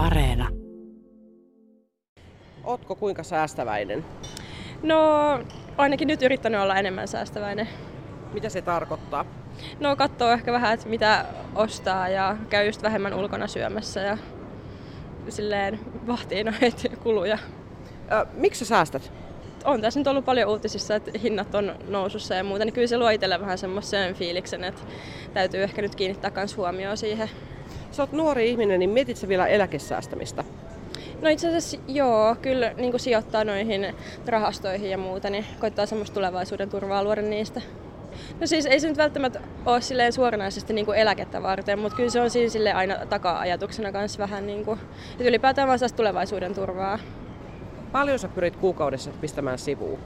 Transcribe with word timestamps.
Areena. 0.00 0.48
Ootko 2.64 2.94
kuinka 2.94 3.22
säästäväinen? 3.22 4.04
No, 4.82 4.98
ainakin 5.76 6.08
nyt 6.08 6.22
yrittänyt 6.22 6.60
olla 6.60 6.76
enemmän 6.76 7.08
säästäväinen. 7.08 7.68
Mitä 8.32 8.48
se 8.48 8.62
tarkoittaa? 8.62 9.24
No, 9.80 9.96
katsoo 9.96 10.30
ehkä 10.32 10.52
vähän, 10.52 10.74
että 10.74 10.88
mitä 10.88 11.24
ostaa 11.54 12.08
ja 12.08 12.36
käy 12.48 12.66
just 12.66 12.82
vähemmän 12.82 13.14
ulkona 13.14 13.46
syömässä 13.46 14.00
ja 14.00 14.18
silleen 15.28 15.80
vahtii 16.06 16.44
noita 16.44 16.96
kuluja. 17.02 17.38
Ö, 18.12 18.26
miksi 18.34 18.58
sä 18.58 18.68
säästät? 18.68 19.12
On 19.64 19.80
tässä 19.80 20.00
nyt 20.00 20.06
ollut 20.06 20.24
paljon 20.24 20.50
uutisissa, 20.50 20.94
että 20.94 21.10
hinnat 21.22 21.54
on 21.54 21.74
nousussa 21.88 22.34
ja 22.34 22.44
muuta, 22.44 22.64
niin 22.64 22.72
kyllä 22.72 22.86
se 22.86 22.98
luo 22.98 23.08
itselle 23.10 23.40
vähän 23.40 23.58
semmoisen 23.58 24.14
fiiliksen, 24.14 24.64
että 24.64 24.82
täytyy 25.34 25.62
ehkä 25.62 25.82
nyt 25.82 25.94
kiinnittää 25.94 26.32
myös 26.34 26.56
huomioon 26.56 26.96
siihen. 26.96 27.30
Sä 27.90 28.02
oot 28.02 28.12
nuori 28.12 28.50
ihminen, 28.50 28.78
niin 28.78 28.90
mietit 28.90 29.16
sä 29.16 29.28
vielä 29.28 29.46
eläkesäästämistä? 29.46 30.44
No 31.22 31.28
itse 31.28 31.48
asiassa 31.48 31.78
joo, 31.88 32.36
kyllä 32.42 32.72
niin 32.76 32.90
kuin 32.90 33.00
sijoittaa 33.00 33.44
noihin 33.44 33.94
rahastoihin 34.26 34.90
ja 34.90 34.98
muuta, 34.98 35.30
niin 35.30 35.44
koittaa 35.60 35.86
semmoista 35.86 36.14
tulevaisuuden 36.14 36.70
turvaa 36.70 37.04
luoda 37.04 37.22
niistä. 37.22 37.60
No 38.40 38.46
siis 38.46 38.66
ei 38.66 38.80
se 38.80 38.88
nyt 38.88 38.96
välttämättä 38.96 39.40
ole 39.66 39.80
silleen 39.80 40.12
suoranaisesti 40.12 40.72
niin 40.72 40.86
kuin 40.86 40.98
eläkettä 40.98 41.42
varten, 41.42 41.78
mutta 41.78 41.96
kyllä 41.96 42.10
se 42.10 42.20
on 42.20 42.30
siinä 42.30 42.50
sille 42.50 42.72
aina 42.72 43.06
taka-ajatuksena 43.06 43.92
kanssa 43.92 44.18
vähän 44.18 44.46
niin 44.46 44.64
kuin, 44.64 44.78
että 45.12 45.24
ylipäätään 45.24 45.68
vaan 45.68 45.78
tulevaisuuden 45.96 46.54
turvaa. 46.54 46.98
Paljon 47.92 48.18
sä 48.18 48.28
pyrit 48.28 48.56
kuukaudessa 48.56 49.10
pistämään 49.20 49.58
sivuun? 49.58 49.98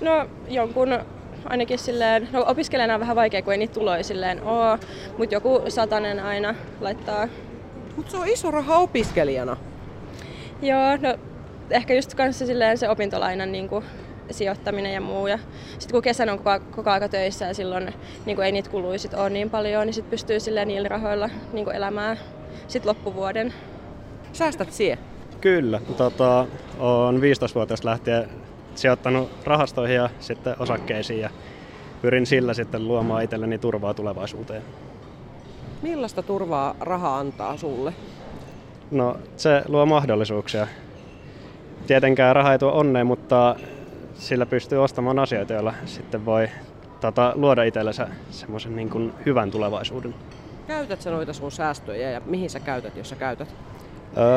No 0.00 0.26
jonkun 0.48 0.98
ainakin 1.44 1.78
silleen, 1.78 2.28
no 2.32 2.44
opiskelijana 2.48 2.94
on 2.94 3.00
vähän 3.00 3.16
vaikea, 3.16 3.42
kun 3.42 3.52
ei 3.52 3.58
niitä 3.58 3.74
tuloja 3.74 4.04
silleen 4.04 4.42
oo, 4.42 4.78
mutta 5.18 5.34
joku 5.34 5.62
satanen 5.68 6.20
aina 6.20 6.54
laittaa. 6.80 7.28
Mutta 7.96 8.10
se 8.10 8.16
on 8.16 8.28
iso 8.28 8.50
raha 8.50 8.78
opiskelijana. 8.78 9.56
Joo, 10.62 10.96
no 11.00 11.14
ehkä 11.70 11.94
just 11.94 12.14
kanssa 12.14 12.46
silleen 12.46 12.78
se 12.78 12.88
opintolainan 12.88 13.52
niin 13.52 13.68
kuin, 13.68 13.84
sijoittaminen 14.30 14.94
ja 14.94 15.00
muu. 15.00 15.26
Ja 15.26 15.38
sitten 15.78 15.92
kun 15.92 16.02
kesän 16.02 16.28
on 16.28 16.38
koko, 16.38 16.60
koko 16.70 16.90
aika 16.90 17.08
töissä 17.08 17.44
ja 17.44 17.54
silloin 17.54 17.94
niin 18.26 18.36
kuin 18.36 18.46
ei 18.46 18.52
niitä 18.52 18.70
kuluja 18.70 18.98
sit 18.98 19.14
ole 19.14 19.30
niin 19.30 19.50
paljon, 19.50 19.86
niin 19.86 19.94
sitten 19.94 20.10
pystyy 20.10 20.40
silleen 20.40 20.68
niillä 20.68 20.88
rahoilla 20.88 21.30
niin 21.52 21.64
kuin 21.64 21.76
elämään 21.76 22.18
sit 22.68 22.84
loppuvuoden. 22.84 23.54
Säästät 24.32 24.72
sie? 24.72 24.98
Kyllä. 25.40 25.80
Tota, 25.96 26.46
olen 26.78 27.20
15-vuotiaasta 27.20 27.88
lähtien 27.88 28.28
sijoittanut 28.80 29.30
rahastoihin 29.44 29.96
ja 29.96 30.10
sitten 30.20 30.56
osakkeisiin 30.58 31.20
ja 31.20 31.30
pyrin 32.02 32.26
sillä 32.26 32.54
sitten 32.54 32.88
luomaan 32.88 33.24
itselleni 33.24 33.58
turvaa 33.58 33.94
tulevaisuuteen. 33.94 34.62
Millaista 35.82 36.22
turvaa 36.22 36.74
raha 36.80 37.18
antaa 37.18 37.56
sulle? 37.56 37.94
No 38.90 39.16
se 39.36 39.62
luo 39.68 39.86
mahdollisuuksia. 39.86 40.66
Tietenkään 41.86 42.36
raha 42.36 42.52
ei 42.52 42.58
tuo 42.58 42.72
onnea, 42.72 43.04
mutta 43.04 43.56
sillä 44.14 44.46
pystyy 44.46 44.84
ostamaan 44.84 45.18
asioita, 45.18 45.52
joilla 45.52 45.74
sitten 45.84 46.24
voi 46.24 46.48
tota, 47.00 47.32
luoda 47.34 47.62
itsellensä 47.62 48.08
semmoisen 48.30 48.76
niin 48.76 49.12
hyvän 49.26 49.50
tulevaisuuden. 49.50 50.14
Käytät 50.66 51.00
sä 51.00 51.10
noita 51.10 51.32
sun 51.32 51.52
säästöjä 51.52 52.10
ja 52.10 52.20
mihin 52.26 52.50
sä 52.50 52.60
käytät, 52.60 52.96
jos 52.96 53.08
sä 53.08 53.16
käytät? 53.16 53.54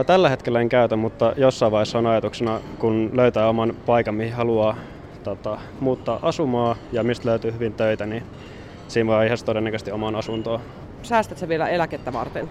Tällä 0.06 0.30
hetkellä 0.30 0.62
en 0.62 0.70
käytä, 0.70 0.96
mutta 0.96 1.34
jossain 1.38 1.72
vaiheessa 1.72 1.98
on 1.98 2.08
ajatuksena, 2.08 2.60
kun 2.80 3.10
löytää 3.14 3.50
oman 3.50 3.74
paikan, 3.86 4.16
mihin 4.16 4.34
haluaa 4.34 4.76
tota, 5.24 5.58
muuttaa 5.80 6.20
asumaa 6.22 6.76
ja 6.92 7.04
mistä 7.04 7.30
löytyy 7.30 7.54
hyvin 7.54 7.74
töitä, 7.74 8.06
niin 8.06 8.24
siinä 8.88 9.12
vaiheessa 9.12 9.46
todennäköisesti 9.46 9.92
omaan 9.92 10.16
asuntoon. 10.16 10.60
Säästät 11.04 11.38
sä 11.38 11.48
vielä 11.48 11.70
eläkettä 11.70 12.14
varten? 12.14 12.50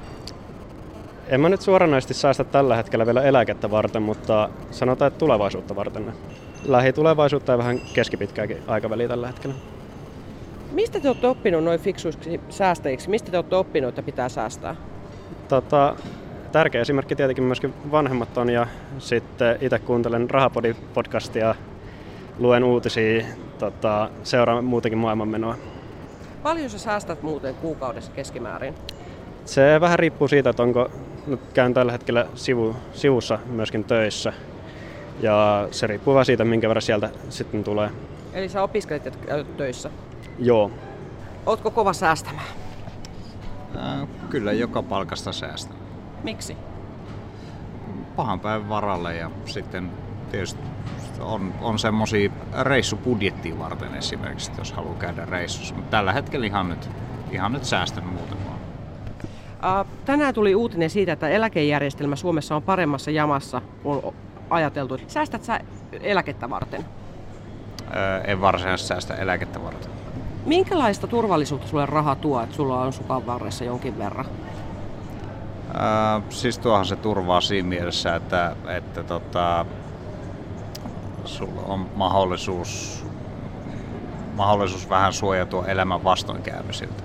En 1.29 1.41
mä 1.41 1.49
nyt 1.49 1.61
suoranaisesti 1.61 2.15
säästä 2.15 2.45
tällä 2.45 2.77
hetkellä 2.77 3.07
vielä 3.07 3.23
eläkettä 3.23 3.71
varten, 3.71 4.03
mutta 4.03 4.49
sanotaan, 4.71 5.07
että 5.07 5.19
tulevaisuutta 5.19 5.77
varten. 5.77 6.13
Lähitulevaisuutta 6.65 7.53
ja 7.53 7.59
vähän 7.59 7.81
keskipitkääkin 7.95 8.63
aikaväliä 8.67 9.09
tällä 9.09 9.27
hetkellä. 9.27 9.55
Mistä 10.73 11.01
te 11.01 11.09
olette 11.09 11.27
oppinut 11.27 11.65
noin 11.65 11.81
fiksuiksi 11.81 12.41
säästäjiksi? 12.49 13.11
Mistä 13.11 13.31
te 13.31 13.37
olette 13.37 13.57
oppinut, 13.57 13.89
että 13.89 14.03
pitää 14.03 14.29
säästää? 14.29 14.77
Tota, 15.49 15.97
tärkeä 16.53 16.81
esimerkki 16.81 17.17
tietenkin 17.17 17.45
myöskin 17.45 17.75
vanhemmat 17.91 18.39
on 18.39 18.51
ja 18.51 18.67
sitten 18.99 19.59
itse 19.61 19.79
kuuntelen 19.79 20.31
Rahapodi-podcastia, 20.31 21.55
luen 22.39 22.65
uutisia, 22.65 23.25
tota, 23.59 24.11
seuraan 24.23 24.65
muutenkin 24.65 24.99
maailmanmenoa. 24.99 25.57
Paljon 26.43 26.71
sä 26.71 26.79
säästät 26.79 27.23
muuten 27.23 27.55
kuukaudessa 27.55 28.13
keskimäärin? 28.13 28.75
Se 29.45 29.81
vähän 29.81 29.99
riippuu 29.99 30.29
siitä, 30.29 30.51
että 30.51 30.63
onko, 30.63 30.91
nyt 31.27 31.41
käyn 31.55 31.75
tällä 31.75 31.93
hetkellä 31.93 32.27
sivu, 32.35 32.77
sivussa 32.93 33.39
myöskin 33.47 33.85
töissä 33.85 34.33
ja 35.21 35.69
se 35.71 35.87
riippuu 35.87 36.15
vähän 36.15 36.27
siitä, 36.27 36.45
minkä 36.45 36.69
verran 36.69 36.83
sieltä 36.83 37.11
sitten 37.29 37.65
tulee. 37.65 37.91
Eli 38.33 38.49
sä 38.49 38.63
opiskelet 38.63 39.05
ja 39.05 39.11
käyt 39.11 39.57
töissä? 39.57 39.91
Joo. 40.39 40.71
Ootko 41.47 41.71
kova 41.71 41.93
säästämään? 41.93 42.47
Ää, 43.77 44.07
kyllä 44.31 44.53
joka 44.53 44.83
palkasta 44.83 45.33
säästä. 45.33 45.80
Miksi? 46.23 46.57
Pahan 48.17 48.41
päivän 48.41 48.69
varalle 48.69 49.17
ja 49.17 49.31
sitten 49.45 49.91
tietysti 50.31 50.61
on, 51.21 51.55
on 51.61 51.79
semmosia 51.79 52.31
reissupudjettia 52.63 53.59
varten 53.59 53.95
esimerkiksi, 53.95 54.53
jos 54.59 54.73
haluaa 54.73 54.95
käydä 54.95 55.25
reissussa. 55.25 55.75
Mutta 55.75 55.91
tällä 55.91 56.13
hetkellä 56.13 56.47
ihan 56.47 56.69
nyt, 56.69 56.91
ihan 57.31 57.53
nyt 57.53 57.65
säästän 57.65 58.07
muuten 58.07 58.39
vaan. 58.47 59.87
Tänään 60.05 60.35
tuli 60.35 60.55
uutinen 60.55 60.91
siitä, 60.91 61.13
että 61.13 61.29
eläkejärjestelmä 61.29 62.17
Suomessa 62.17 62.57
on 62.57 62.63
paremmassa 62.63 63.11
jamassa 63.11 63.63
kuin 63.83 64.03
ajateltu. 64.51 64.99
Säästät 65.07 65.45
sä 65.45 65.61
eläkettä 66.01 66.51
varten? 66.51 66.85
Öö, 67.97 68.21
en 68.21 68.41
varsinaisesti 68.41 68.89
säästä 68.89 69.15
eläkettä 69.15 69.63
varten. 69.63 69.93
Minkälaista 70.47 71.07
turvallisuutta 71.07 71.69
sulle 71.69 71.87
raha 71.87 72.15
tuo, 72.15 72.43
että 72.43 72.57
sulla 72.57 72.81
on 72.81 72.93
sukan 72.93 73.27
varressa 73.27 73.65
jonkin 73.65 73.99
verran? 73.99 74.27
Öö, 75.75 76.21
siis 76.29 76.59
tuohan 76.59 76.87
se 76.87 76.97
turvaa 76.97 77.41
siinä 77.41 77.69
mielessä, 77.69 78.17
että, 78.17 78.57
että 78.77 79.03
tota, 79.03 79.67
sulla 81.25 81.63
on 81.63 81.87
mahdollisuus, 81.95 83.05
mahdollisuus 84.37 84.91
vähän 84.91 85.13
suojatua 85.13 85.67
elämän 85.67 86.05
vastoinkäymisiltä. 86.05 87.03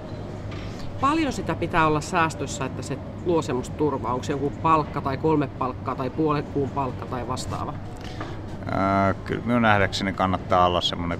Paljon 1.01 1.33
sitä 1.33 1.55
pitää 1.55 1.87
olla 1.87 2.01
säästössä, 2.01 2.65
että 2.65 2.81
se 2.81 2.97
luo 3.25 3.41
semmoista 3.41 3.75
turvaa? 3.75 4.13
Onko 4.13 4.23
se 4.23 4.33
joku 4.33 4.49
palkka 4.49 5.01
tai 5.01 5.17
kolme 5.17 5.47
palkkaa 5.47 5.95
tai 5.95 6.09
puolen 6.09 6.43
kuun 6.43 6.69
palkka 6.69 7.05
tai 7.05 7.27
vastaava? 7.27 7.73
Öö, 8.67 9.13
kyllä 9.25 9.41
minun 9.45 9.61
nähdäkseni 9.61 10.13
kannattaa 10.13 10.65
olla 10.65 10.81
semmoinen 10.81 11.19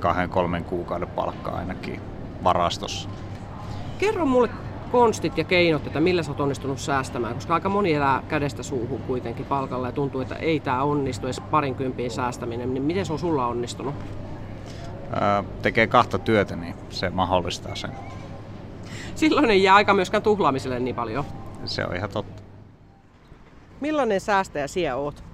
kahden 0.00 0.30
kolmen 0.30 0.64
kuukauden 0.64 1.08
palkka 1.08 1.50
ainakin 1.50 2.00
varastossa. 2.44 3.08
Kerro 3.98 4.26
mulle 4.26 4.48
konstit 4.92 5.38
ja 5.38 5.44
keinot, 5.44 5.86
että 5.86 6.00
millä 6.00 6.22
sä 6.22 6.30
oot 6.30 6.40
onnistunut 6.40 6.78
säästämään, 6.78 7.34
koska 7.34 7.54
aika 7.54 7.68
moni 7.68 7.94
elää 7.94 8.22
kädestä 8.28 8.62
suuhun 8.62 9.00
kuitenkin 9.00 9.46
palkalla 9.46 9.88
ja 9.88 9.92
tuntuu, 9.92 10.20
että 10.20 10.34
ei 10.34 10.60
tämä 10.60 10.82
onnistu 10.82 11.26
edes 11.26 11.40
parinkympin 11.40 12.10
säästäminen, 12.10 12.74
niin 12.74 12.82
miten 12.82 13.06
se 13.06 13.12
on 13.12 13.18
sulla 13.18 13.46
onnistunut? 13.46 13.94
Öö, 15.12 15.42
tekee 15.62 15.86
kahta 15.86 16.18
työtä, 16.18 16.56
niin 16.56 16.74
se 16.90 17.10
mahdollistaa 17.10 17.74
sen. 17.74 17.90
Silloin 19.14 19.50
ei 19.50 19.62
jää 19.62 19.74
aika 19.74 19.94
myöskään 19.94 20.22
tuhlaamiselle 20.22 20.80
niin 20.80 20.96
paljon. 20.96 21.24
Se 21.64 21.84
on 21.84 21.96
ihan 21.96 22.10
totta. 22.10 22.42
Millainen 23.80 24.20
säästäjä 24.20 24.66
siellä 24.66 24.96
oot? 24.96 25.24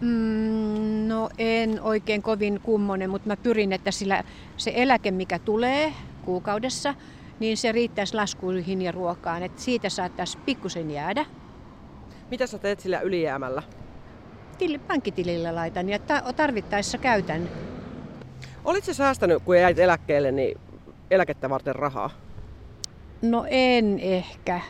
Mm, 0.00 1.08
no 1.08 1.30
en 1.38 1.80
oikein 1.82 2.22
kovin 2.22 2.60
kummonen, 2.62 3.10
mutta 3.10 3.28
mä 3.28 3.36
pyrin, 3.36 3.72
että 3.72 3.90
sillä 3.90 4.24
se 4.56 4.72
eläke, 4.74 5.10
mikä 5.10 5.38
tulee 5.38 5.92
kuukaudessa, 6.24 6.94
niin 7.40 7.56
se 7.56 7.72
riittäisi 7.72 8.14
laskuihin 8.14 8.82
ja 8.82 8.92
ruokaan. 8.92 9.42
Että 9.42 9.62
siitä 9.62 9.88
saattaisi 9.88 10.38
pikkusen 10.38 10.90
jäädä. 10.90 11.26
Mitä 12.30 12.46
sä 12.46 12.58
teet 12.58 12.80
sillä 12.80 13.00
ylijäämällä? 13.00 13.62
Tili, 14.58 14.78
pankkitilillä 14.78 15.54
laitan 15.54 15.88
ja 15.88 15.98
tarvittaessa 16.36 16.98
käytän. 16.98 17.48
Olitko 18.64 18.94
säästänyt, 18.94 19.42
kun 19.42 19.58
jäit 19.58 19.78
eläkkeelle, 19.78 20.32
niin 20.32 20.58
eläkettä 21.10 21.50
varten 21.50 21.74
rahaa? 21.74 22.10
No 23.22 23.46
en 23.48 23.98
ehkä. 23.98 24.60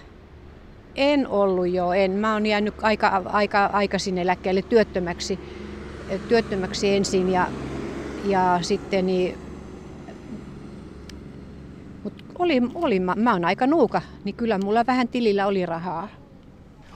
En 0.95 1.29
ollut 1.29 1.69
jo, 1.69 1.93
en. 1.93 2.11
Mä 2.11 2.33
oon 2.33 2.47
jäänyt 2.47 2.75
aika, 2.83 3.23
aika 3.27 3.65
aikaisin 3.65 4.19
eläkkeelle 4.19 4.63
työttömäksi, 4.63 5.39
työttömäksi 6.29 6.97
ensin 6.97 7.33
ja, 7.33 7.47
ja 8.25 8.59
sitten 8.63 9.07
niin, 9.07 9.39
oli, 12.39 12.63
oli, 12.75 13.01
mä, 13.01 13.15
mä 13.15 13.33
oon 13.33 13.45
aika 13.45 13.67
nuuka, 13.67 14.03
niin 14.25 14.35
kyllä 14.35 14.59
mulla 14.59 14.87
vähän 14.87 15.09
tilillä 15.09 15.47
oli 15.47 15.67
rahaa. 15.67 16.09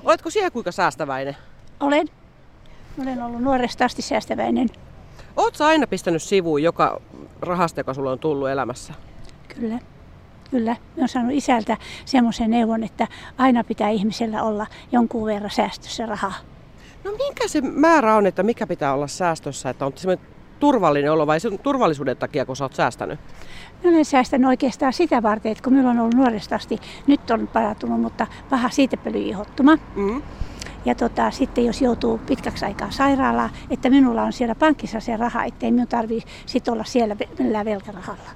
Oletko 0.05 0.31
siellä 0.31 0.51
kuinka 0.51 0.73
säästäväinen? 0.73 1.37
Olen. 1.81 2.09
Olen 3.03 3.23
ollut 3.23 3.43
nuoresta 3.43 3.85
asti 3.85 4.03
säästäväinen. 4.03 4.69
Oletko 5.37 5.65
aina 5.65 5.87
pistänyt 5.87 6.23
sivuun 6.23 6.63
joka 6.63 7.01
rahasta, 7.41 7.81
joka 7.81 7.95
sulla 7.95 8.13
on 8.13 8.19
tullut 8.19 8.49
elämässä? 8.49 8.95
Kyllä. 9.55 9.79
Kyllä, 10.51 10.71
mä 10.71 10.77
oon 10.99 11.09
saanut 11.09 11.33
isältä 11.33 11.77
semmoisen 12.05 12.51
neuvon, 12.51 12.85
että 12.85 13.09
aina 13.39 13.65
pitää 13.65 13.89
ihmisellä 13.89 14.43
olla 14.43 14.67
jonkun 14.93 15.27
verran 15.27 15.51
säästössä 15.51 16.07
rahaa. 16.07 16.35
No 17.05 17.11
minkä 17.11 17.49
se 17.49 17.61
määrä 17.61 18.17
on, 18.17 18.27
että 18.27 18.43
mikä 18.43 18.67
pitää 18.67 18.95
olla 18.95 19.07
säästössä, 19.07 19.71
että 19.71 19.87
on 19.87 19.93
semmoinen 19.97 20.27
turvallinen 20.61 21.12
olo 21.12 21.27
vai 21.27 21.41
sen 21.41 21.59
turvallisuuden 21.59 22.17
takia, 22.17 22.47
kun 22.47 22.57
sä 22.57 22.65
oot 22.65 22.75
säästänyt? 22.75 23.21
Mä 23.85 23.91
olen 23.91 24.05
säästänyt 24.05 24.49
oikeastaan 24.49 24.93
sitä 24.93 25.23
varten, 25.23 25.53
että 25.53 25.65
kun 25.65 25.73
minulla 25.73 25.91
on 25.91 25.99
ollut 25.99 26.15
nuoresta 26.15 26.55
asti, 26.55 26.79
nyt 27.07 27.31
on 27.31 27.49
parantunut, 27.49 28.01
mutta 28.01 28.27
paha 28.51 28.71
siitepölyihottuma. 28.71 29.79
Mm. 29.97 30.23
Ja 30.85 30.95
tota, 30.95 31.31
sitten 31.31 31.67
jos 31.67 31.83
joutuu 31.83 32.21
pitkäksi 32.27 32.65
aikaa 32.65 32.91
sairaalaan, 32.91 33.51
että 33.71 33.91
minulla 33.91 34.23
on 34.23 34.33
siellä 34.33 34.55
pankissa 34.55 35.01
se 35.01 35.17
raha, 35.17 35.45
ettei 35.45 35.71
minun 35.73 35.89
tarvitse 35.89 36.29
sitten 36.47 36.75
olla 36.75 36.85
siellä 36.85 37.17
millään 37.39 37.67
velkarahalla. 37.67 38.31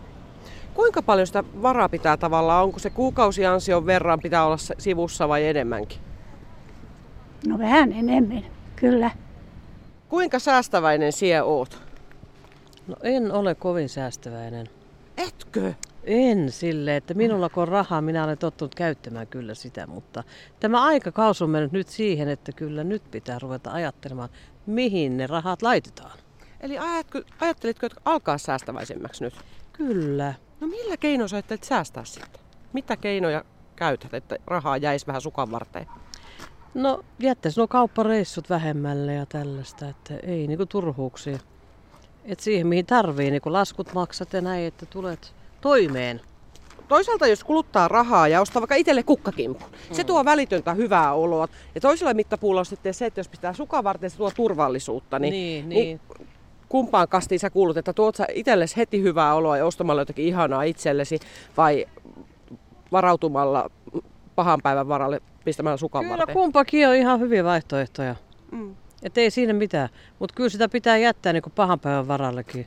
Kuinka 0.74 1.02
paljon 1.02 1.26
sitä 1.26 1.44
varaa 1.62 1.88
pitää 1.88 2.16
tavallaan? 2.16 2.64
Onko 2.64 2.78
se 2.78 2.90
kuukausiansion 2.90 3.86
verran 3.86 4.20
pitää 4.20 4.46
olla 4.46 4.56
sivussa 4.78 5.28
vai 5.28 5.46
enemmänkin? 5.46 5.98
No 7.46 7.58
vähän 7.58 7.92
enemmän, 7.92 8.44
kyllä. 8.76 9.10
Kuinka 10.08 10.38
säästäväinen 10.38 11.12
sie 11.12 11.42
oot? 11.42 11.83
No 12.86 12.96
en 13.02 13.32
ole 13.32 13.54
kovin 13.54 13.88
säästäväinen. 13.88 14.66
Etkö? 15.16 15.74
En 16.04 16.52
sille, 16.52 16.96
että 16.96 17.14
minulla 17.14 17.48
kun 17.48 17.62
on 17.62 17.68
rahaa, 17.68 18.00
minä 18.00 18.24
olen 18.24 18.38
tottunut 18.38 18.74
käyttämään 18.74 19.26
kyllä 19.26 19.54
sitä, 19.54 19.86
mutta 19.86 20.24
tämä 20.60 20.84
aikakaus 20.84 21.42
on 21.42 21.50
mennyt 21.50 21.72
nyt 21.72 21.88
siihen, 21.88 22.28
että 22.28 22.52
kyllä 22.52 22.84
nyt 22.84 23.02
pitää 23.10 23.38
ruveta 23.38 23.70
ajattelemaan, 23.72 24.28
mihin 24.66 25.16
ne 25.16 25.26
rahat 25.26 25.62
laitetaan. 25.62 26.18
Eli 26.60 26.78
ajatko, 26.78 27.20
ajattelitko, 27.40 27.86
että 27.86 28.00
alkaa 28.04 28.38
säästäväisemmäksi 28.38 29.24
nyt? 29.24 29.34
Kyllä. 29.72 30.34
No 30.60 30.66
millä 30.66 30.96
keinoin 30.96 31.28
sä 31.28 31.36
ajattelet 31.36 31.64
säästää 31.64 32.04
sitten? 32.04 32.40
Mitä 32.72 32.96
keinoja 32.96 33.44
käytät, 33.76 34.14
että 34.14 34.36
rahaa 34.46 34.76
jäisi 34.76 35.06
vähän 35.06 35.22
sukan 35.22 35.50
varteen? 35.50 35.86
No 36.74 37.04
jättäisi 37.18 37.60
nuo 37.60 37.68
kauppareissut 37.68 38.50
vähemmälle 38.50 39.14
ja 39.14 39.26
tällaista, 39.26 39.88
että 39.88 40.14
ei 40.22 40.46
niinku 40.46 40.66
turhuuksia. 40.66 41.38
Et 42.24 42.40
siihen 42.40 42.66
mihin 42.66 42.86
tarvii, 42.86 43.30
niin 43.30 43.42
kun 43.42 43.52
laskut 43.52 43.94
maksat 43.94 44.32
ja 44.32 44.40
näin, 44.40 44.66
että 44.66 44.86
tulet 44.86 45.32
toimeen. 45.60 46.20
Toisaalta 46.88 47.26
jos 47.26 47.44
kuluttaa 47.44 47.88
rahaa 47.88 48.28
ja 48.28 48.40
ostaa 48.40 48.60
vaikka 48.60 48.74
itselle 48.74 49.02
kukkakimpun, 49.02 49.70
mm. 49.70 49.94
se 49.94 50.04
tuo 50.04 50.24
välitöntä 50.24 50.74
hyvää 50.74 51.12
oloa. 51.12 51.48
Ja 51.74 51.80
toisella 51.80 52.14
mittapuulla 52.14 52.60
on 52.60 52.66
sitten 52.66 52.94
se, 52.94 53.06
että 53.06 53.20
jos 53.20 53.28
pitää 53.28 53.52
sukan 53.52 53.84
varten, 53.84 54.10
se 54.10 54.16
tuo 54.16 54.30
turvallisuutta. 54.30 55.18
Niin, 55.18 55.32
niin, 55.32 55.68
niin. 55.68 56.00
niin 56.10 56.18
kumpaan 56.68 57.08
kastiin 57.08 57.38
sä 57.38 57.50
kuulut, 57.50 57.76
että 57.76 57.92
tuot 57.92 58.16
sä 58.16 58.26
itsellesi 58.32 58.76
heti 58.76 59.02
hyvää 59.02 59.34
oloa 59.34 59.56
ja 59.56 59.66
ostamalla 59.66 60.00
jotakin 60.00 60.24
ihanaa 60.24 60.62
itsellesi 60.62 61.18
vai 61.56 61.86
varautumalla 62.92 63.70
pahan 64.34 64.62
päivän 64.62 64.88
varalle 64.88 65.20
pistämällä 65.44 65.76
sukan 65.76 66.04
Kyllä 66.04 66.18
varten? 66.18 66.34
kumpakin 66.34 66.88
on 66.88 66.94
ihan 66.94 67.20
hyviä 67.20 67.44
vaihtoehtoja. 67.44 68.16
Mm. 68.52 68.76
Että 69.02 69.20
ei 69.20 69.30
siinä 69.30 69.52
mitään. 69.52 69.88
Mutta 70.18 70.34
kyllä 70.34 70.48
sitä 70.48 70.68
pitää 70.68 70.96
jättää 70.96 71.32
niin 71.32 71.42
kuin 71.42 71.52
pahan 71.52 71.80
päivän 71.80 72.08
varallekin. 72.08 72.66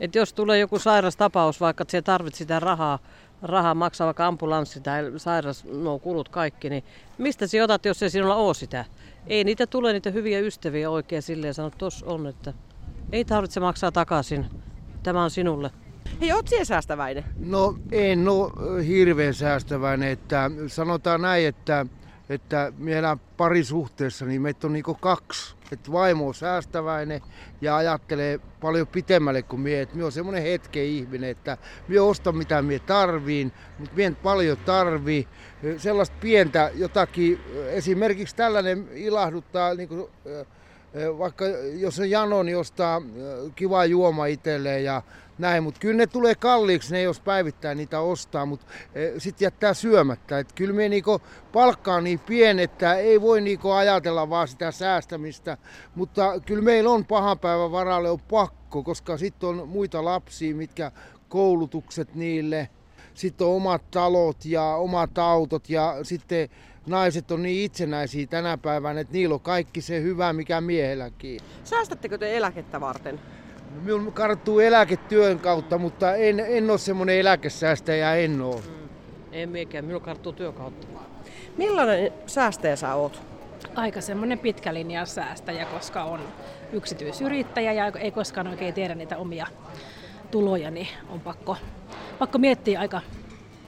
Et 0.00 0.14
jos 0.14 0.32
tulee 0.32 0.58
joku 0.58 0.78
sairas 0.78 1.16
tapaus, 1.16 1.60
vaikka 1.60 1.82
että 1.82 2.02
tarvitset 2.02 2.38
sitä 2.38 2.60
rahaa, 2.60 2.98
rahaa 3.42 3.74
maksaa 3.74 4.06
vaikka 4.06 4.26
ambulanssi 4.26 4.80
tai 4.80 5.12
sairas, 5.16 5.64
nuo 5.64 5.98
kulut 5.98 6.28
kaikki, 6.28 6.70
niin 6.70 6.84
mistä 7.18 7.46
sinä 7.46 7.64
otat, 7.64 7.84
jos 7.84 8.02
ei 8.02 8.10
sinulla 8.10 8.34
ole 8.34 8.54
sitä? 8.54 8.84
Ei 9.26 9.44
niitä 9.44 9.66
tule 9.66 9.92
niitä 9.92 10.10
hyviä 10.10 10.40
ystäviä 10.40 10.90
oikein 10.90 11.22
silleen 11.22 11.54
sanoa, 11.54 11.68
että 11.68 11.78
tos 11.78 12.02
on, 12.02 12.26
että 12.26 12.52
ei 13.12 13.24
tarvitse 13.24 13.60
maksaa 13.60 13.92
takaisin. 13.92 14.46
Tämä 15.02 15.24
on 15.24 15.30
sinulle. 15.30 15.70
Hei, 16.20 16.32
oot 16.32 16.48
siellä 16.48 16.64
säästäväinen? 16.64 17.24
No 17.38 17.78
en 17.92 18.28
ole 18.28 18.86
hirveän 18.86 19.34
säästäväinen, 19.34 20.08
että 20.08 20.50
sanotaan 20.66 21.20
näin, 21.22 21.46
että 21.46 21.86
että 22.30 22.72
me 22.78 22.98
elän 22.98 23.20
parisuhteessa, 23.36 24.24
niin 24.26 24.42
meitä 24.42 24.66
on 24.66 24.72
niinku 24.72 24.94
kaksi. 24.94 25.56
Että 25.72 25.92
vaimo 25.92 26.28
on 26.28 26.34
säästäväinen 26.34 27.20
ja 27.60 27.76
ajattelee 27.76 28.40
paljon 28.60 28.86
pitemmälle 28.86 29.42
kuin 29.42 29.60
mie. 29.60 29.80
Että 29.80 30.04
on 30.04 30.12
semmoinen 30.12 30.42
hetken 30.42 30.82
ihminen, 30.82 31.30
että 31.30 31.58
mie 31.88 32.00
ostan 32.00 32.36
mitä 32.36 32.62
mie 32.62 32.78
tarviin, 32.78 33.52
mutta 33.78 33.96
mie 33.96 34.06
en 34.06 34.16
paljon 34.16 34.56
tarvii. 34.56 35.28
Sellaista 35.76 36.16
pientä 36.20 36.70
jotakin, 36.74 37.40
esimerkiksi 37.66 38.36
tällainen 38.36 38.88
ilahduttaa, 38.94 39.74
niin 39.74 39.88
kuin, 39.88 40.08
vaikka 41.18 41.44
jos 41.74 42.00
on 42.00 42.10
jano, 42.10 42.42
niin 42.42 42.58
ostaa 42.58 43.02
kiva 43.56 43.84
juoma 43.84 44.26
itselleen 44.26 44.84
ja 44.84 45.02
näin, 45.40 45.62
mutta 45.62 45.80
kyllä 45.80 45.96
ne 45.96 46.06
tulee 46.06 46.34
kalliiksi, 46.34 46.92
ne 46.92 47.02
jos 47.02 47.20
päivittäin 47.20 47.78
niitä 47.78 48.00
ostaa, 48.00 48.46
mutta 48.46 48.66
e, 48.94 49.20
sitten 49.20 49.46
jättää 49.46 49.74
syömättä. 49.74 50.38
Et 50.38 50.52
kyllä 50.52 50.74
me 50.74 50.88
niinku 50.88 51.20
palkka 51.52 51.94
on 51.94 52.04
niin 52.04 52.18
pieni, 52.18 52.62
että 52.62 52.94
ei 52.94 53.20
voi 53.20 53.40
niinku 53.40 53.70
ajatella 53.70 54.30
vaan 54.30 54.48
sitä 54.48 54.72
säästämistä, 54.72 55.56
mutta 55.94 56.40
kyllä 56.46 56.62
meillä 56.62 56.90
on 56.90 57.04
pahan 57.04 57.38
päivän 57.38 57.72
varalle 57.72 58.10
on 58.10 58.20
pakko, 58.20 58.82
koska 58.82 59.16
sitten 59.16 59.48
on 59.48 59.68
muita 59.68 60.04
lapsia, 60.04 60.54
mitkä 60.54 60.92
koulutukset 61.28 62.14
niille, 62.14 62.68
sitten 63.14 63.46
on 63.46 63.56
omat 63.56 63.90
talot 63.90 64.44
ja 64.44 64.64
omat 64.64 65.18
autot 65.18 65.70
ja 65.70 65.96
sitten 66.02 66.48
naiset 66.86 67.30
on 67.30 67.42
niin 67.42 67.64
itsenäisiä 67.64 68.26
tänä 68.26 68.58
päivänä, 68.58 69.00
että 69.00 69.12
niillä 69.12 69.34
on 69.34 69.40
kaikki 69.40 69.80
se 69.80 70.02
hyvä, 70.02 70.32
mikä 70.32 70.60
miehelläkin. 70.60 71.40
Säästättekö 71.64 72.18
te 72.18 72.36
eläkettä 72.36 72.80
varten? 72.80 73.20
Minun 73.82 74.12
karttuu 74.12 74.60
eläketyön 74.60 75.38
kautta, 75.38 75.78
mutta 75.78 76.14
en, 76.14 76.40
en 76.40 76.70
ole 76.70 76.78
semmoinen 76.78 77.18
eläkesäästäjä, 77.18 78.14
en 78.14 78.40
ole. 78.40 78.60
Mm. 78.60 78.88
En 79.32 79.48
miekään, 79.48 79.84
minun 79.84 80.02
karttuu 80.02 80.32
työn 80.32 80.52
kautta. 80.52 80.86
Millainen 81.56 82.12
säästäjä 82.26 82.76
sä 82.76 82.94
oot? 82.94 83.22
Aika 83.74 84.00
semmoinen 84.00 84.38
pitkä 84.38 84.74
linja 84.74 85.06
säästäjä, 85.06 85.64
koska 85.64 86.04
on 86.04 86.20
yksityisyrittäjä 86.72 87.72
ja 87.72 87.92
ei 87.98 88.10
koskaan 88.10 88.46
oikein 88.46 88.74
tiedä 88.74 88.94
niitä 88.94 89.16
omia 89.16 89.46
tuloja, 90.30 90.70
niin 90.70 90.88
on 91.08 91.20
pakko, 91.20 91.56
pakko 92.18 92.38
miettiä 92.38 92.80
aika 92.80 93.00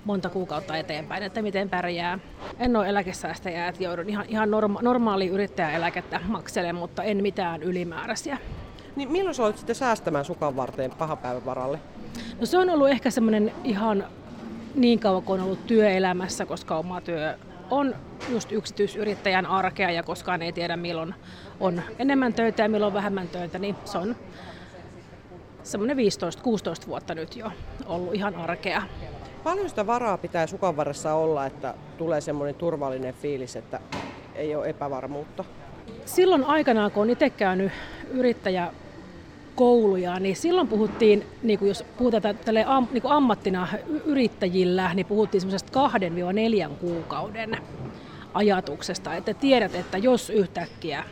monta 0.04 0.28
kuukautta 0.28 0.76
eteenpäin, 0.76 1.22
että 1.22 1.42
miten 1.42 1.70
pärjää. 1.70 2.18
En 2.58 2.76
ole 2.76 2.88
eläkesäästäjä, 2.88 3.68
että 3.68 3.84
joudun 3.84 4.08
ihan, 4.08 4.24
ihan 4.28 4.50
norma- 4.50 4.82
normaali 4.82 5.26
yrittäjäeläkettä 5.26 6.20
makselemaan, 6.28 6.82
mutta 6.82 7.02
en 7.02 7.22
mitään 7.22 7.62
ylimääräisiä. 7.62 8.38
Niin 8.96 9.12
milloin 9.12 9.34
sä 9.34 9.42
olet 9.42 9.58
sitten 9.58 9.76
säästämään 9.76 10.24
sukan 10.24 10.56
varteen 10.56 10.90
pahan 10.90 11.18
päivän 11.18 11.44
varalle? 11.44 11.78
No 12.40 12.46
se 12.46 12.58
on 12.58 12.70
ollut 12.70 12.88
ehkä 12.88 13.10
semmoinen 13.10 13.52
ihan 13.64 14.04
niin 14.74 14.98
kauan 14.98 15.22
kuin 15.22 15.40
on 15.40 15.46
ollut 15.46 15.66
työelämässä, 15.66 16.46
koska 16.46 16.76
oma 16.76 17.00
työ 17.00 17.38
on 17.70 17.94
just 18.28 18.52
yksityisyrittäjän 18.52 19.46
arkea 19.46 19.90
ja 19.90 20.02
koskaan 20.02 20.42
ei 20.42 20.52
tiedä 20.52 20.76
milloin 20.76 21.14
on 21.60 21.82
enemmän 21.98 22.34
töitä 22.34 22.62
ja 22.62 22.68
milloin 22.68 22.94
vähemmän 22.94 23.28
töitä, 23.28 23.58
niin 23.58 23.76
se 23.84 23.98
on 23.98 24.16
semmoinen 25.62 25.96
15-16 25.96 26.86
vuotta 26.86 27.14
nyt 27.14 27.36
jo 27.36 27.52
ollut 27.86 28.14
ihan 28.14 28.34
arkea. 28.34 28.82
Paljon 29.44 29.68
sitä 29.68 29.86
varaa 29.86 30.18
pitää 30.18 30.46
sukan 30.46 30.76
varressa 30.76 31.14
olla, 31.14 31.46
että 31.46 31.74
tulee 31.98 32.20
semmoinen 32.20 32.54
turvallinen 32.54 33.14
fiilis, 33.14 33.56
että 33.56 33.80
ei 34.34 34.54
ole 34.54 34.68
epävarmuutta? 34.68 35.44
Silloin 36.04 36.44
aikanaan, 36.44 36.90
kun 36.90 37.02
on 37.02 37.10
itse 37.10 37.30
käynyt 37.30 37.72
yrittäjä 38.10 38.72
kouluja, 39.54 40.18
niin 40.20 40.36
silloin 40.36 40.68
puhuttiin, 40.68 41.26
niin 41.42 41.58
kuin 41.58 41.68
jos 41.68 41.84
puhutaan 41.98 42.38
tälle 42.44 42.64
am, 42.66 42.88
niin 42.92 43.02
kuin 43.02 43.12
ammattina 43.12 43.68
yrittäjillä, 44.04 44.94
niin 44.94 45.06
puhuttiin 45.06 45.40
semmoisesta 45.40 45.72
kahden 45.72 46.14
neljän 46.32 46.76
kuukauden 46.76 47.56
ajatuksesta, 48.34 49.14
että 49.14 49.34
tiedät, 49.34 49.74
että 49.74 49.98
jos 49.98 50.30
yhtäkkiä 50.30 51.04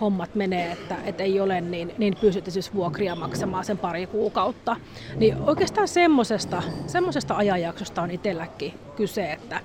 hommat 0.00 0.34
menee, 0.34 0.72
että, 0.72 0.96
että 1.04 1.22
ei 1.22 1.40
ole, 1.40 1.60
niin, 1.60 1.94
niin 1.98 2.16
siis 2.48 2.74
vuokria 2.74 3.14
maksamaan 3.14 3.64
sen 3.64 3.78
pari 3.78 4.06
kuukautta. 4.06 4.76
Niin 5.16 5.36
oikeastaan 5.46 5.88
semmoisesta, 5.88 6.62
semmoisesta 6.86 7.36
ajanjaksosta 7.36 8.02
on 8.02 8.10
itselläkin 8.10 8.74
kyse, 8.96 9.32
että 9.32 9.60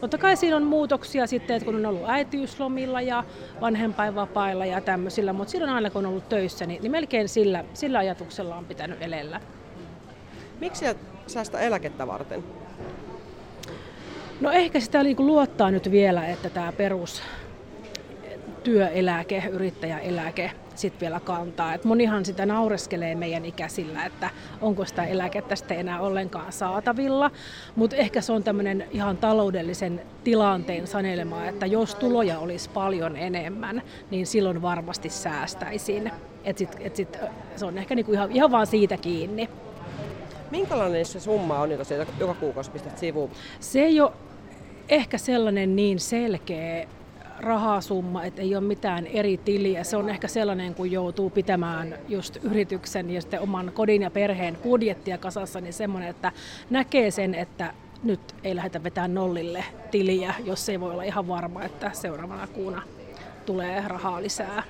Totta 0.00 0.18
kai 0.18 0.36
siinä 0.36 0.56
on 0.56 0.62
muutoksia 0.62 1.26
sitten, 1.26 1.56
että 1.56 1.64
kun 1.64 1.74
on 1.74 1.86
ollut 1.86 2.08
äitiyslomilla 2.08 3.00
ja 3.00 3.24
vanhempainvapailla 3.60 4.66
ja 4.66 4.80
tämmöisillä, 4.80 5.32
mutta 5.32 5.50
silloin 5.50 5.72
aina 5.72 5.90
kun 5.90 6.06
on 6.06 6.10
ollut 6.10 6.28
töissä, 6.28 6.66
niin, 6.66 6.82
niin 6.82 6.92
melkein 6.92 7.28
sillä, 7.28 7.64
sillä 7.74 7.98
ajatuksella 7.98 8.56
on 8.56 8.64
pitänyt 8.64 9.02
elellä. 9.02 9.40
Miksi 10.60 10.84
säästä 11.26 11.58
eläkettä 11.58 12.06
varten? 12.06 12.44
No 14.40 14.50
ehkä 14.50 14.80
sitä 14.80 15.02
niin 15.02 15.16
luottaa 15.18 15.70
nyt 15.70 15.90
vielä, 15.90 16.26
että 16.26 16.50
tämä 16.50 16.72
perus 16.72 17.22
työeläke, 18.66 19.42
yrittäjäeläke 19.50 20.50
sitten 20.74 21.00
vielä 21.00 21.20
kantaa. 21.20 21.74
Et 21.74 21.84
monihan 21.84 22.24
sitä 22.24 22.46
naureskelee 22.46 23.14
meidän 23.14 23.44
ikäisillä, 23.44 24.04
että 24.04 24.30
onko 24.60 24.84
sitä 24.84 25.04
eläkettä 25.04 25.56
sitten 25.56 25.78
enää 25.78 26.00
ollenkaan 26.00 26.52
saatavilla. 26.52 27.30
Mutta 27.76 27.96
ehkä 27.96 28.20
se 28.20 28.32
on 28.32 28.42
tämmöinen 28.42 28.86
ihan 28.90 29.16
taloudellisen 29.16 30.02
tilanteen 30.24 30.86
sanelema, 30.86 31.46
että 31.46 31.66
jos 31.66 31.94
tuloja 31.94 32.38
olisi 32.38 32.70
paljon 32.70 33.16
enemmän, 33.16 33.82
niin 34.10 34.26
silloin 34.26 34.62
varmasti 34.62 35.08
säästäisin. 35.08 36.12
Et 36.44 36.58
sit, 36.58 36.76
et 36.80 36.96
sit, 36.96 37.18
se 37.56 37.66
on 37.66 37.78
ehkä 37.78 37.94
niinku 37.94 38.12
ihan, 38.12 38.32
ihan 38.32 38.50
vaan 38.50 38.66
siitä 38.66 38.96
kiinni. 38.96 39.48
Minkälainen 40.50 41.06
se 41.06 41.20
summa 41.20 41.58
on, 41.58 41.70
jota 41.70 41.84
sieltä 41.84 42.12
joka 42.20 42.34
kuukausi 42.34 42.70
pistät 42.70 42.98
sivuun? 42.98 43.30
Se 43.60 43.80
ei 43.80 44.00
ole 44.00 44.12
ehkä 44.88 45.18
sellainen 45.18 45.76
niin 45.76 46.00
selkeä 46.00 46.86
rahasumma, 47.40 48.24
että 48.24 48.42
ei 48.42 48.56
ole 48.56 48.64
mitään 48.64 49.06
eri 49.06 49.36
tiliä. 49.36 49.84
Se 49.84 49.96
on 49.96 50.08
ehkä 50.08 50.28
sellainen, 50.28 50.74
kun 50.74 50.90
joutuu 50.90 51.30
pitämään 51.30 51.98
just 52.08 52.36
yrityksen 52.42 53.10
ja 53.10 53.20
sitten 53.20 53.40
oman 53.40 53.72
kodin 53.74 54.02
ja 54.02 54.10
perheen 54.10 54.56
budjettia 54.62 55.18
kasassa, 55.18 55.60
niin 55.60 55.72
semmoinen, 55.72 56.10
että 56.10 56.32
näkee 56.70 57.10
sen, 57.10 57.34
että 57.34 57.74
nyt 58.02 58.20
ei 58.44 58.56
lähdetä 58.56 58.82
vetämään 58.82 59.14
nollille 59.14 59.64
tiliä, 59.90 60.34
jos 60.44 60.68
ei 60.68 60.80
voi 60.80 60.92
olla 60.92 61.02
ihan 61.02 61.28
varma, 61.28 61.62
että 61.62 61.90
seuraavana 61.92 62.46
kuuna 62.46 62.82
tulee 63.46 63.88
rahaa 63.88 64.22
lisää. 64.22 64.62